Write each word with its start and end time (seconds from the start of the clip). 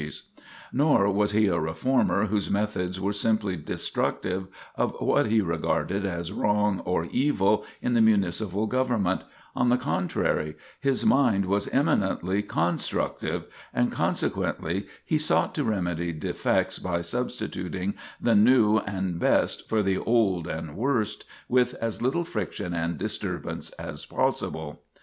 [Sidenote: 0.01 0.23
A 0.25 0.33
Constructive 0.33 0.81
Reformer] 0.81 1.03
Nor 1.07 1.13
was 1.13 1.31
he 1.33 1.45
a 1.45 1.59
reformer 1.59 2.25
whose 2.25 2.49
methods 2.49 2.99
were 2.99 3.13
simply 3.13 3.55
destructive 3.55 4.47
of 4.75 4.95
what 4.99 5.27
he 5.27 5.41
regarded 5.41 6.07
as 6.07 6.31
wrong 6.31 6.79
or 6.85 7.05
evil 7.11 7.63
in 7.83 7.93
the 7.93 8.01
municipal 8.01 8.65
government; 8.65 9.21
on 9.55 9.69
the 9.69 9.77
contrary, 9.77 10.55
his 10.79 11.05
mind 11.05 11.45
was 11.45 11.67
eminently 11.67 12.41
constructive, 12.41 13.45
and 13.71 13.91
consequently 13.91 14.87
he 15.05 15.19
sought 15.19 15.53
to 15.53 15.63
remedy 15.63 16.11
defects 16.11 16.79
by 16.79 17.01
substituting 17.01 17.93
the 18.19 18.33
new 18.33 18.79
and 18.79 19.19
best 19.19 19.69
for 19.69 19.83
the 19.83 19.99
old 19.99 20.47
and 20.47 20.75
worst 20.75 21.25
with 21.47 21.75
as 21.75 22.01
little 22.01 22.23
friction 22.25 22.73
and 22.73 22.97
disturbance 22.97 23.69
as 23.77 24.03
possible. 24.07 24.81